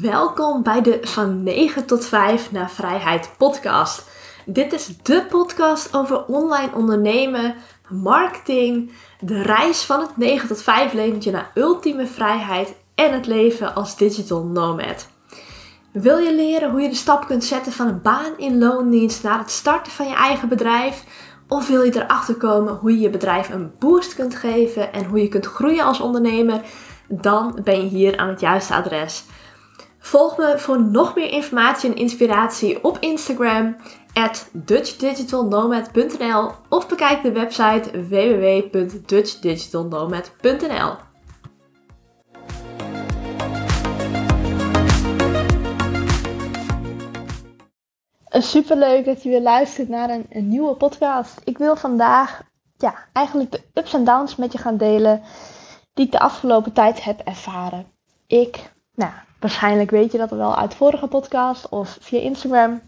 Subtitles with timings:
[0.00, 4.08] welkom bij de Van 9 tot 5 naar Vrijheid podcast.
[4.46, 7.54] Dit is de podcast over online ondernemen,
[7.88, 13.74] marketing, de reis van het 9 tot 5 leventje naar ultieme vrijheid en het leven
[13.74, 15.08] als digital nomad.
[15.92, 19.38] Wil je leren hoe je de stap kunt zetten van een baan in loondienst naar
[19.38, 21.04] het starten van je eigen bedrijf?
[21.48, 25.20] Of wil je erachter komen hoe je je bedrijf een boost kunt geven en hoe
[25.20, 26.60] je kunt groeien als ondernemer?
[27.08, 29.24] Dan ben je hier aan het juiste adres.
[30.02, 33.76] Volg me voor nog meer informatie en inspiratie op Instagram
[34.12, 40.92] at dutchdigitalnomad.nl of bekijk de website www.dutchdigitalnomad.nl.
[48.28, 51.40] Super leuk dat je weer luistert naar een, een, nieuwe podcast.
[51.44, 52.42] Ik wil vandaag
[52.76, 55.22] ja, eigenlijk de ups en downs met je gaan delen
[55.94, 57.86] die ik de afgelopen tijd heb ervaren.
[58.26, 62.80] Ik, nou, waarschijnlijk weet je dat wel uit vorige podcast of via Instagram.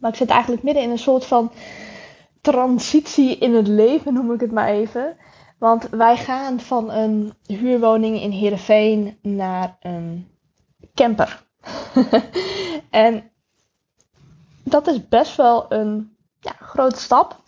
[0.00, 1.52] Maar ik zit eigenlijk midden in een soort van
[2.40, 5.16] transitie in het leven, noem ik het maar even.
[5.58, 10.28] Want wij gaan van een huurwoning in Heerenveen naar een
[10.94, 11.42] camper.
[12.90, 13.30] en
[14.62, 17.44] dat is best wel een ja, grote stap.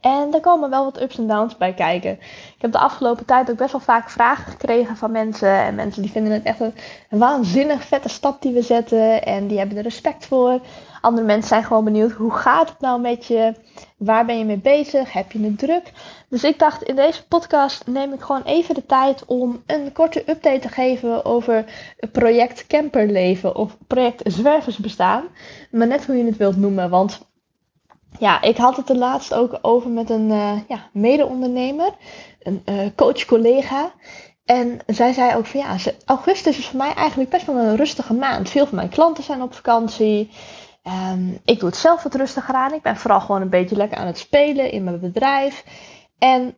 [0.00, 2.12] En daar komen wel wat ups en downs bij kijken.
[2.56, 5.48] Ik heb de afgelopen tijd ook best wel vaak vragen gekregen van mensen.
[5.48, 6.74] En mensen die vinden het echt een,
[7.08, 9.24] waanzinnig vette stap die we zetten.
[9.24, 10.60] En die hebben er respect voor.
[11.00, 13.54] Andere mensen zijn gewoon benieuwd, hoe gaat het nou met je?
[13.96, 15.12] Waar ben je mee bezig?
[15.12, 15.92] Heb je het druk?
[16.28, 20.20] Dus ik dacht, in deze podcast neem ik gewoon even de tijd om een korte
[20.20, 21.64] update te geven over
[21.96, 25.24] het project Camperleven of project Zwerversbestaan.
[25.70, 27.26] Maar net hoe je het wilt noemen, want
[28.18, 31.90] ja, ik had het er laatst ook over met een uh, ja, mede-ondernemer,
[32.38, 33.92] een uh, coach-collega.
[34.44, 38.14] En zij zei ook van ja, augustus is voor mij eigenlijk best wel een rustige
[38.14, 38.50] maand.
[38.50, 40.30] Veel van mijn klanten zijn op vakantie.
[41.12, 42.72] Um, ik doe het zelf wat rustiger aan.
[42.72, 45.64] Ik ben vooral gewoon een beetje lekker aan het spelen in mijn bedrijf.
[46.18, 46.56] En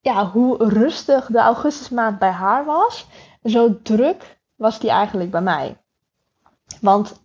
[0.00, 3.06] ja, hoe rustig de augustusmaand bij haar was,
[3.42, 5.76] zo druk was die eigenlijk bij mij.
[6.80, 7.20] Want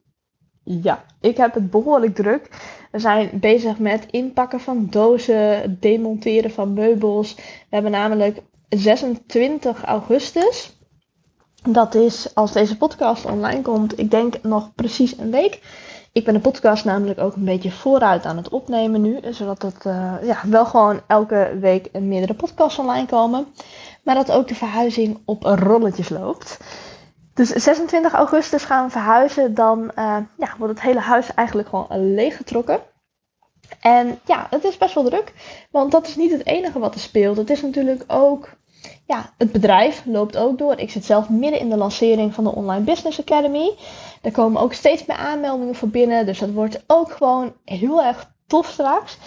[0.65, 2.49] ja, ik heb het behoorlijk druk.
[2.91, 7.35] We zijn bezig met inpakken van dozen, demonteren van meubels.
[7.35, 10.77] We hebben namelijk 26 augustus.
[11.69, 15.59] Dat is als deze podcast online komt, ik denk nog precies een week.
[16.11, 19.19] Ik ben de podcast namelijk ook een beetje vooruit aan het opnemen nu.
[19.29, 23.47] Zodat het uh, ja, wel gewoon elke week meerdere podcasts online komen.
[24.03, 26.57] Maar dat ook de verhuizing op rolletjes loopt.
[27.35, 29.53] Dus 26 augustus gaan we verhuizen.
[29.53, 32.79] Dan uh, ja, wordt het hele huis eigenlijk gewoon leeggetrokken.
[33.81, 35.33] En ja, het is best wel druk.
[35.71, 37.37] Want dat is niet het enige wat er speelt.
[37.37, 38.49] Het is natuurlijk ook.
[39.05, 40.77] Ja, het bedrijf loopt ook door.
[40.77, 43.75] Ik zit zelf midden in de lancering van de Online Business Academy.
[44.21, 46.25] Er komen ook steeds meer aanmeldingen voor binnen.
[46.25, 49.17] Dus dat wordt ook gewoon heel erg tof straks.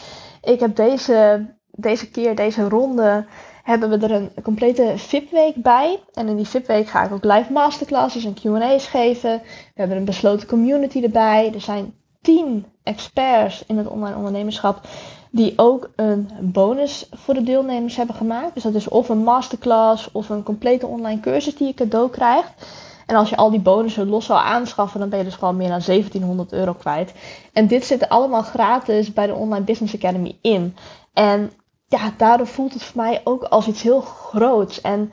[0.42, 3.26] Ik heb deze, deze keer, deze ronde,
[3.68, 6.00] hebben we er een complete VIP-week bij.
[6.12, 9.40] En in die VIP-week ga ik ook live masterclasses en Q&A's geven.
[9.44, 11.50] We hebben een besloten community erbij.
[11.54, 14.80] Er zijn 10 experts in het online ondernemerschap
[15.30, 18.54] die ook een bonus voor de deelnemers hebben gemaakt.
[18.54, 22.66] Dus dat is of een masterclass of een complete online cursus die je cadeau krijgt.
[23.06, 25.68] En als je al die bonussen los zou aanschaffen, dan ben je dus gewoon meer
[25.68, 27.12] dan 1700 euro kwijt.
[27.52, 30.76] En dit zit allemaal gratis bij de Online Business Academy in.
[31.12, 31.52] En
[31.88, 34.80] ja, daardoor voelt het voor mij ook als iets heel groots.
[34.80, 35.12] En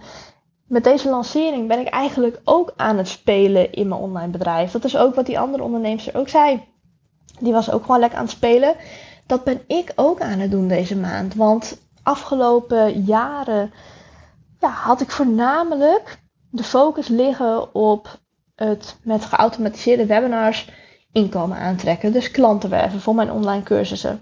[0.68, 4.72] met deze lancering ben ik eigenlijk ook aan het spelen in mijn online bedrijf.
[4.72, 6.64] Dat is ook wat die andere ondernemers ook zei.
[7.40, 8.75] Die was ook gewoon lekker aan het spelen.
[9.25, 11.35] Dat ben ik ook aan het doen deze maand.
[11.35, 13.74] Want afgelopen jaren
[14.59, 16.19] ja, had ik voornamelijk
[16.50, 18.19] de focus liggen op
[18.56, 20.69] het met geautomatiseerde webinars
[21.12, 22.12] inkomen aantrekken.
[22.12, 24.22] Dus klanten werven voor mijn online cursussen.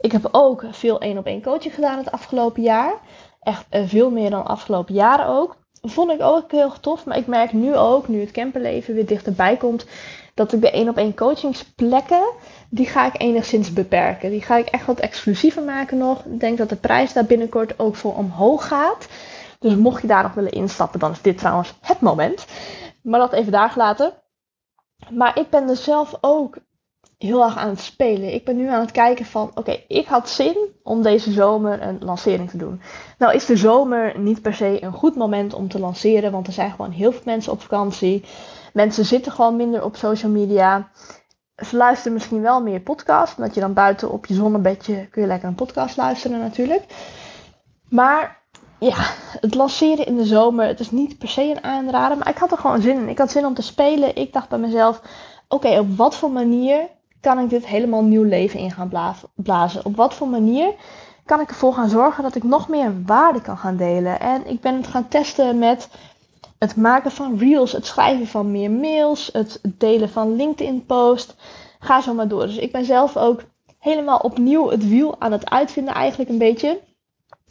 [0.00, 2.94] Ik heb ook veel één op één coaching gedaan het afgelopen jaar.
[3.40, 5.56] Echt eh, veel meer dan afgelopen jaren ook.
[5.82, 7.04] Vond ik ook heel tof.
[7.04, 9.86] Maar ik merk nu ook, nu het camperleven weer dichterbij komt,
[10.34, 12.32] dat ik de één op één coachingsplekken,
[12.70, 14.30] die ga ik enigszins beperken.
[14.30, 16.24] Die ga ik echt wat exclusiever maken nog.
[16.24, 19.08] Ik denk dat de prijs daar binnenkort ook voor omhoog gaat.
[19.58, 22.46] Dus mocht je daar nog willen instappen, dan is dit trouwens het moment.
[23.02, 24.12] Maar dat even daar gelaten.
[25.10, 26.56] Maar ik ben er zelf ook
[27.18, 28.34] heel erg aan het spelen.
[28.34, 31.98] Ik ben nu aan het kijken van, oké, ik had zin om deze zomer een
[32.00, 32.80] lancering te doen.
[33.18, 36.52] Nou is de zomer niet per se een goed moment om te lanceren, want er
[36.52, 38.24] zijn gewoon heel veel mensen op vakantie.
[38.72, 40.90] Mensen zitten gewoon minder op social media.
[41.56, 45.28] Ze luisteren misschien wel meer podcast, omdat je dan buiten op je zonnebedje kun je
[45.28, 46.84] lekker een podcast luisteren natuurlijk.
[47.88, 48.42] Maar
[48.78, 48.96] ja,
[49.40, 52.50] het lanceren in de zomer, het is niet per se een aanrader, maar ik had
[52.50, 53.08] er gewoon zin in.
[53.08, 54.16] Ik had zin om te spelen.
[54.16, 55.00] Ik dacht bij mezelf,
[55.48, 56.88] oké, op wat voor manier
[57.20, 59.84] kan ik dit helemaal nieuw leven in gaan blazen?
[59.84, 60.74] Op wat voor manier
[61.24, 64.20] kan ik ervoor gaan zorgen dat ik nog meer waarde kan gaan delen?
[64.20, 65.88] En ik ben het gaan testen met
[66.58, 71.34] het maken van reels, het schrijven van meer mails, het delen van LinkedIn-post.
[71.78, 72.46] Ga zo maar door.
[72.46, 73.42] Dus ik ben zelf ook
[73.78, 76.80] helemaal opnieuw het wiel aan het uitvinden, eigenlijk een beetje.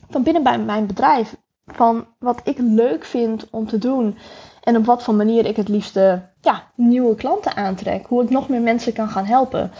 [0.09, 1.35] Van binnen bij mijn bedrijf.
[1.71, 4.17] Van wat ik leuk vind om te doen.
[4.63, 8.07] En op wat voor manier ik het liefste ja, nieuwe klanten aantrek.
[8.07, 9.71] Hoe ik nog meer mensen kan gaan helpen.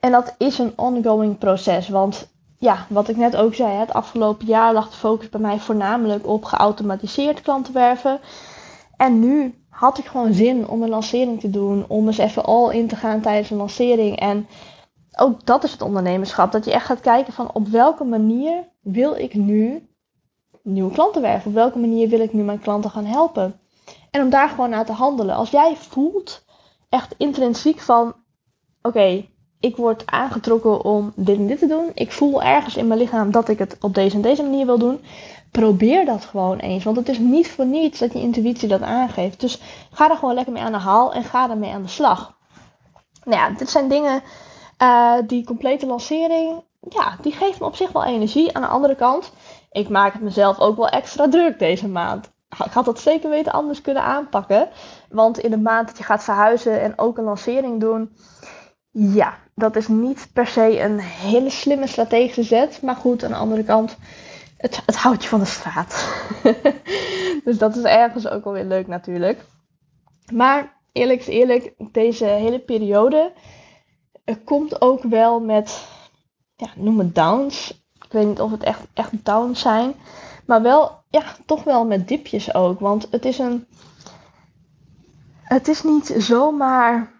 [0.00, 1.88] En dat is een ongoing proces.
[1.88, 5.58] Want ja, wat ik net ook zei, het afgelopen jaar lag de focus bij mij
[5.58, 8.20] voornamelijk op geautomatiseerd klantenwerven.
[8.96, 12.74] En nu had ik gewoon zin om een lancering te doen, om eens even all
[12.74, 14.18] in te gaan tijdens een lancering.
[14.18, 14.46] En
[15.16, 19.14] ook dat is het ondernemerschap, dat je echt gaat kijken van op welke manier wil
[19.14, 19.87] ik nu
[20.72, 21.48] nieuwe klanten werven?
[21.48, 23.60] Op welke manier wil ik nu mijn klanten gaan helpen?
[24.10, 25.34] En om daar gewoon naar te handelen.
[25.34, 26.44] Als jij voelt
[26.88, 28.14] echt intrinsiek van,
[28.82, 29.24] oké,
[29.60, 31.90] ik word aangetrokken om dit en dit te doen.
[31.94, 34.78] Ik voel ergens in mijn lichaam dat ik het op deze en deze manier wil
[34.78, 35.00] doen
[35.50, 36.84] probeer dat gewoon eens.
[36.84, 39.40] Want het is niet voor niets dat je intuïtie dat aangeeft.
[39.40, 39.60] Dus
[39.92, 42.36] ga er gewoon lekker mee aan de haal en ga ermee aan de slag.
[43.24, 44.22] Nou ja, dit zijn dingen
[44.82, 48.54] uh, die complete lancering, ja, die geeft me op zich wel energie.
[48.54, 49.32] Aan de andere kant,
[49.70, 52.30] ik maak het mezelf ook wel extra druk deze maand.
[52.64, 54.68] Ik had dat zeker weten anders kunnen aanpakken.
[55.08, 58.16] Want in de maand dat je gaat verhuizen en ook een lancering doen,
[58.90, 62.82] ja, dat is niet per se een hele slimme strategische zet.
[62.82, 63.96] Maar goed, aan de andere kant,
[64.56, 66.22] het, het houdt je van de straat.
[67.44, 69.44] dus dat is ergens ook wel weer leuk natuurlijk.
[70.32, 73.32] Maar eerlijk is eerlijk, deze hele periode
[74.44, 75.86] komt ook wel met,
[76.56, 77.86] ja, noem het downs.
[78.08, 79.94] Ik weet niet of het echt, echt downs zijn.
[80.46, 82.80] Maar wel, ja, toch wel met dipjes ook.
[82.80, 83.66] Want het is een.
[85.42, 87.12] Het is niet zomaar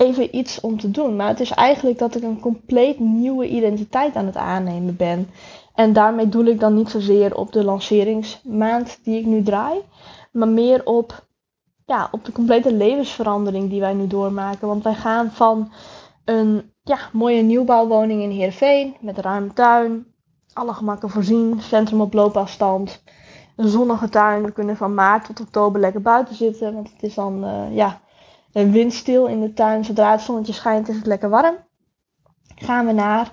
[0.00, 1.16] even iets om te doen.
[1.16, 5.28] Maar het is eigenlijk dat ik een compleet nieuwe identiteit aan het aannemen ben.
[5.74, 9.80] En daarmee doel ik dan niet zozeer op de lanceringsmaand die ik nu draai,
[10.32, 11.26] maar meer op,
[11.86, 14.68] ja, op de complete levensverandering die wij nu doormaken.
[14.68, 15.72] Want wij gaan van
[16.24, 20.06] een ja, mooie nieuwbouwwoning in Heerenveen met een ruime tuin,
[20.52, 23.02] alle gemakken voorzien, centrum op loopafstand,
[23.56, 24.44] een zonnige tuin.
[24.44, 28.00] We kunnen van maart tot oktober lekker buiten zitten, want het is dan uh, ja,
[28.52, 29.84] windstil in de tuin.
[29.84, 31.56] Zodra het zonnetje schijnt is het lekker warm.
[32.54, 33.32] Gaan we naar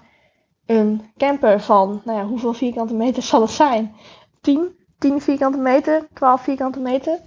[0.66, 3.96] een camper van, nou ja, hoeveel vierkante meter zal het zijn?
[4.42, 7.20] 10, 10 vierkante meter, 12 vierkante meter.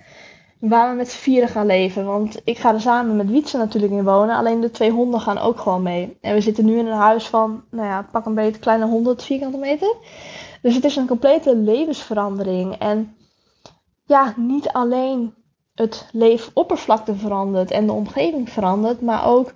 [0.60, 2.04] Waar we met z'n vieren gaan leven.
[2.06, 4.36] Want ik ga er samen met Wietse natuurlijk in wonen.
[4.36, 6.18] Alleen de twee honden gaan ook gewoon mee.
[6.20, 9.22] En we zitten nu in een huis van, nou ja, pak een beetje kleine 100
[9.22, 9.94] vierkante meter.
[10.62, 12.74] Dus het is een complete levensverandering.
[12.78, 13.16] En
[14.04, 15.34] ja, niet alleen
[15.74, 19.54] het leefoppervlakte verandert en de omgeving verandert, maar ook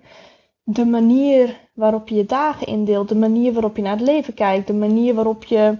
[0.62, 4.66] de manier waarop je je dagen indeelt, de manier waarop je naar het leven kijkt,
[4.66, 5.78] de manier waarop je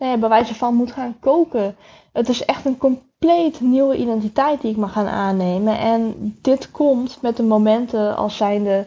[0.00, 1.76] nou ja, bij wijze van moet gaan koken.
[2.12, 5.78] Het is echt een compleet nieuwe identiteit die ik mag gaan aannemen.
[5.78, 8.86] En dit komt met de momenten als zijnde,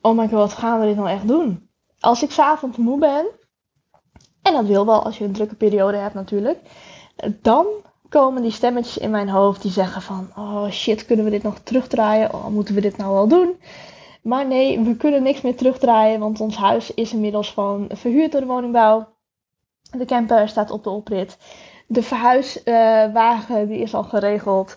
[0.00, 1.68] oh my god, gaan we dit nou echt doen?
[2.00, 3.26] Als ik s'avonds moe ben,
[4.42, 6.58] en dat wil wel als je een drukke periode hebt natuurlijk,
[7.42, 7.66] dan
[8.08, 11.58] komen die stemmetjes in mijn hoofd die zeggen van, oh shit, kunnen we dit nog
[11.58, 12.34] terugdraaien?
[12.34, 13.56] Oh, moeten we dit nou wel doen?
[14.22, 18.40] Maar nee, we kunnen niks meer terugdraaien, want ons huis is inmiddels gewoon verhuurd door
[18.40, 19.13] de woningbouw.
[19.98, 21.38] De camper staat op de oprit.
[21.86, 24.74] De verhuiswagen die is al geregeld.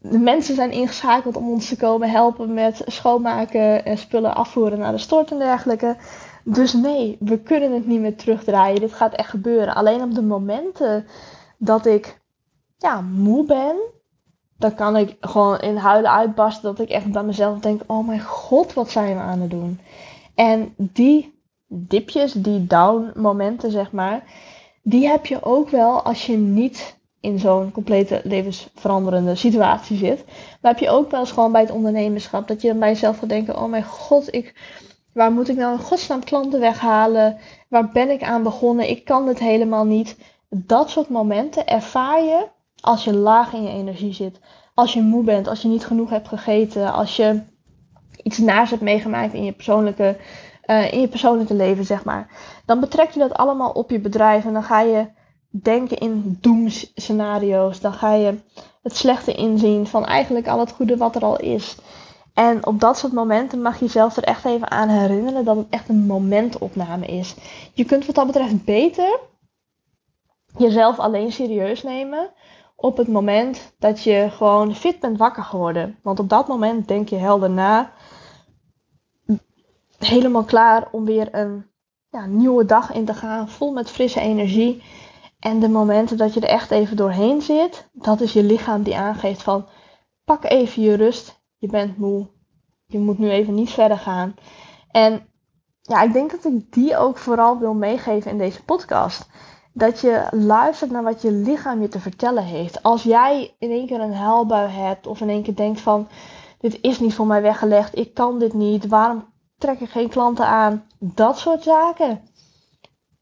[0.00, 4.92] De mensen zijn ingeschakeld om ons te komen helpen met schoonmaken en spullen afvoeren naar
[4.92, 5.96] de stort en dergelijke.
[6.44, 8.80] Dus nee, we kunnen het niet meer terugdraaien.
[8.80, 9.74] Dit gaat echt gebeuren.
[9.74, 11.06] Alleen op de momenten
[11.58, 12.20] dat ik
[12.78, 13.76] ja, moe ben,
[14.58, 18.22] dan kan ik gewoon in huilen uitbarsten dat ik echt bij mezelf denk: oh mijn
[18.22, 19.80] god, wat zijn we aan het doen?
[20.34, 21.35] En die
[21.66, 24.24] dipjes, die down momenten, zeg maar,
[24.82, 30.24] die heb je ook wel als je niet in zo'n complete levensveranderende situatie zit.
[30.60, 33.28] Maar heb je ook wel eens gewoon bij het ondernemerschap dat je bij jezelf gaat
[33.28, 34.54] denken: oh mijn god, ik,
[35.12, 37.38] waar moet ik nou in godsnaam klanten weghalen?
[37.68, 38.88] Waar ben ik aan begonnen?
[38.88, 40.16] Ik kan het helemaal niet.
[40.48, 42.46] Dat soort momenten ervaar je
[42.80, 44.40] als je laag in je energie zit,
[44.74, 47.40] als je moe bent, als je niet genoeg hebt gegeten, als je
[48.22, 50.16] iets naars hebt meegemaakt in je persoonlijke,
[50.66, 52.28] uh, in je persoonlijke leven, zeg maar.
[52.64, 55.08] Dan betrek je dat allemaal op je bedrijf en dan ga je
[55.48, 57.80] denken in doemscenario's.
[57.80, 58.38] Dan ga je
[58.82, 61.76] het slechte inzien van eigenlijk al het goede wat er al is.
[62.34, 65.66] En op dat soort momenten mag je jezelf er echt even aan herinneren dat het
[65.70, 67.34] echt een momentopname is.
[67.72, 69.18] Je kunt wat dat betreft beter
[70.56, 72.30] jezelf alleen serieus nemen
[72.76, 75.98] op het moment dat je gewoon fit bent wakker geworden.
[76.02, 77.92] Want op dat moment denk je helder na.
[80.08, 81.66] Helemaal klaar om weer een
[82.08, 84.82] ja, nieuwe dag in te gaan, vol met frisse energie.
[85.38, 88.96] En de momenten dat je er echt even doorheen zit, dat is je lichaam die
[88.96, 89.66] aangeeft van
[90.24, 91.44] pak even je rust.
[91.58, 92.26] Je bent moe.
[92.86, 94.34] Je moet nu even niet verder gaan.
[94.90, 95.26] En
[95.82, 99.28] ja, ik denk dat ik die ook vooral wil meegeven in deze podcast.
[99.72, 102.82] Dat je luistert naar wat je lichaam je te vertellen heeft.
[102.82, 106.08] Als jij in één keer een huilbui hebt of in één keer denkt van
[106.58, 109.24] dit is niet voor mij weggelegd, ik kan dit niet, waarom
[109.58, 110.86] trek ik geen klanten aan?
[110.98, 112.20] Dat soort zaken.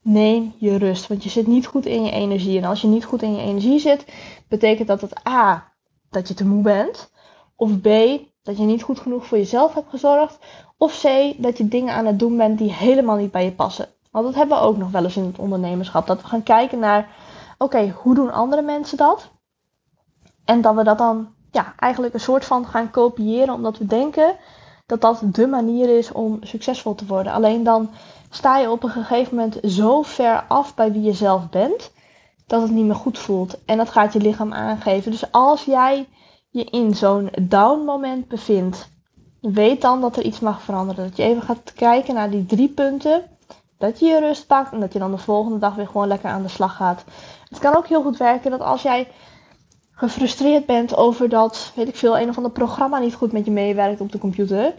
[0.01, 2.57] Neem je rust, want je zit niet goed in je energie.
[2.57, 4.05] En als je niet goed in je energie zit,
[4.47, 5.71] betekent dat het A,
[6.09, 7.11] dat je te moe bent.
[7.55, 7.87] Of B,
[8.43, 10.37] dat je niet goed genoeg voor jezelf hebt gezorgd.
[10.77, 13.87] Of C, dat je dingen aan het doen bent die helemaal niet bij je passen.
[14.11, 16.07] Want dat hebben we ook nog wel eens in het ondernemerschap.
[16.07, 17.09] Dat we gaan kijken naar,
[17.57, 19.31] oké, hoe doen andere mensen dat?
[20.45, 24.35] En dat we dat dan ja, eigenlijk een soort van gaan kopiëren, omdat we denken
[24.85, 27.33] dat dat de manier is om succesvol te worden.
[27.33, 27.89] Alleen dan
[28.29, 31.91] sta je op een gegeven moment zo ver af bij wie je zelf bent,
[32.47, 33.65] dat het niet meer goed voelt.
[33.65, 35.11] En dat gaat je lichaam aangeven.
[35.11, 36.07] Dus als jij
[36.49, 38.89] je in zo'n down moment bevindt,
[39.41, 41.03] weet dan dat er iets mag veranderen.
[41.07, 43.23] Dat je even gaat kijken naar die drie punten.
[43.77, 46.29] Dat je je rust pakt en dat je dan de volgende dag weer gewoon lekker
[46.29, 47.03] aan de slag gaat.
[47.49, 49.07] Het kan ook heel goed werken dat als jij
[49.95, 53.51] gefrustreerd bent over dat, weet ik veel, een of ander programma niet goed met je
[53.51, 54.73] meewerkt op de computer.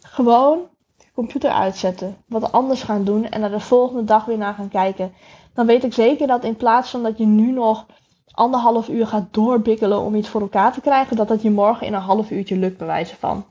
[0.00, 0.58] Gewoon
[0.96, 2.16] de computer uitzetten.
[2.26, 5.12] Wat anders gaan doen en er de volgende dag weer naar gaan kijken.
[5.54, 7.86] Dan weet ik zeker dat in plaats van dat je nu nog
[8.30, 11.94] anderhalf uur gaat doorbikkelen om iets voor elkaar te krijgen, dat dat je morgen in
[11.94, 13.44] een half uurtje lukt bewijzen van.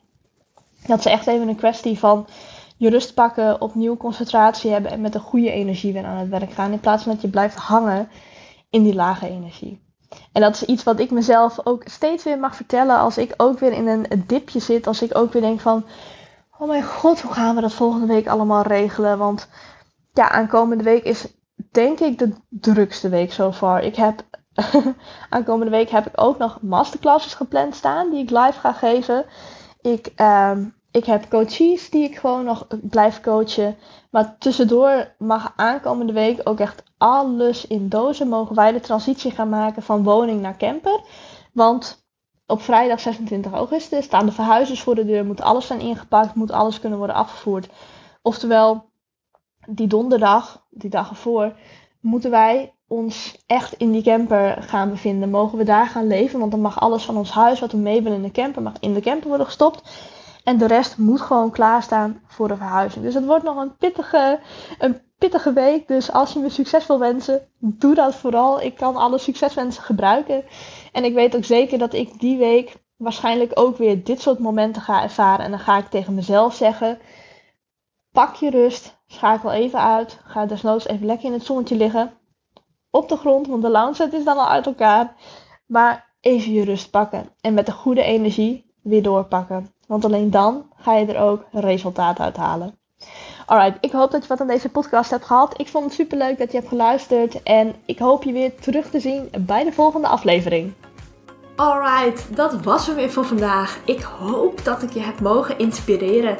[0.87, 2.27] Dat is echt even een kwestie van
[2.77, 6.51] je rust pakken, opnieuw concentratie hebben en met een goede energie weer aan het werk
[6.51, 6.71] gaan.
[6.71, 8.09] In plaats van dat je blijft hangen
[8.69, 9.84] in die lage energie.
[10.31, 13.59] En dat is iets wat ik mezelf ook steeds weer mag vertellen als ik ook
[13.59, 14.87] weer in een dipje zit.
[14.87, 15.85] Als ik ook weer denk van,
[16.57, 19.17] oh mijn god, hoe gaan we dat volgende week allemaal regelen?
[19.17, 19.47] Want
[20.13, 21.27] ja, aankomende week is
[21.71, 23.83] denk ik de drukste week zo far.
[23.83, 24.23] Ik heb
[25.29, 29.25] aankomende week heb ik ook nog masterclasses gepland staan die ik live ga geven.
[29.81, 33.77] Ik, um, ik heb coaches die ik gewoon nog blijf coachen.
[34.09, 38.27] Maar tussendoor mag aankomende week ook echt alles in dozen.
[38.27, 41.01] Mogen wij de transitie gaan maken van woning naar camper.
[41.53, 42.07] Want
[42.45, 45.25] op vrijdag 26 augustus staan de verhuizers voor de deur.
[45.25, 46.35] Moet alles zijn ingepakt.
[46.35, 47.69] Moet alles kunnen worden afgevoerd.
[48.21, 48.89] Oftewel,
[49.67, 51.53] die donderdag, die dag ervoor,
[51.99, 55.29] moeten wij ons echt in die camper gaan bevinden.
[55.29, 56.39] Mogen we daar gaan leven.
[56.39, 58.79] Want dan mag alles van ons huis wat we mee willen in de camper, mag
[58.79, 59.89] in de camper worden gestopt.
[60.43, 63.05] En de rest moet gewoon klaarstaan voor de verhuizing.
[63.05, 64.39] Dus het wordt nog een pittige,
[64.79, 65.87] een pittige week.
[65.87, 68.61] Dus als je me succes wil wensen, doe dat vooral.
[68.61, 70.43] Ik kan alle succeswensen gebruiken.
[70.91, 74.81] En ik weet ook zeker dat ik die week waarschijnlijk ook weer dit soort momenten
[74.81, 75.45] ga ervaren.
[75.45, 76.99] En dan ga ik tegen mezelf zeggen:
[78.11, 80.19] pak je rust, schakel even uit.
[80.23, 82.11] Ga desnoods even lekker in het zonnetje liggen.
[82.89, 85.15] Op de grond, want de lounge is dan al uit elkaar.
[85.65, 87.29] Maar even je rust pakken.
[87.41, 89.73] En met de goede energie weer doorpakken.
[89.87, 92.79] Want alleen dan ga je er ook resultaat uit halen.
[93.45, 95.59] Alright, ik hoop dat je wat aan deze podcast hebt gehad.
[95.59, 97.43] Ik vond het super leuk dat je hebt geluisterd.
[97.43, 100.73] En ik hoop je weer terug te zien bij de volgende aflevering.
[101.55, 103.79] Alright, dat was hem weer voor vandaag.
[103.85, 106.37] Ik hoop dat ik je heb mogen inspireren.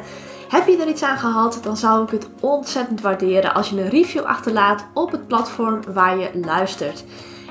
[0.50, 3.90] Heb je er iets aan gehad, dan zou ik het ontzettend waarderen als je een
[3.90, 7.04] review achterlaat op het platform waar je luistert.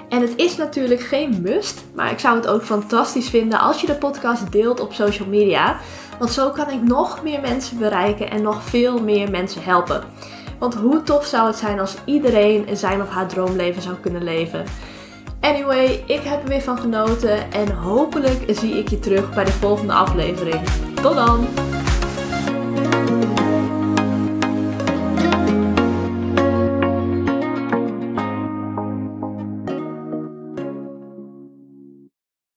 [0.09, 3.87] En het is natuurlijk geen must, maar ik zou het ook fantastisch vinden als je
[3.87, 5.77] de podcast deelt op social media.
[6.19, 10.03] Want zo kan ik nog meer mensen bereiken en nog veel meer mensen helpen.
[10.59, 14.65] Want hoe tof zou het zijn als iedereen zijn of haar droomleven zou kunnen leven?
[15.41, 19.53] Anyway, ik heb er weer van genoten en hopelijk zie ik je terug bij de
[19.53, 20.61] volgende aflevering.
[21.03, 21.47] Tot dan!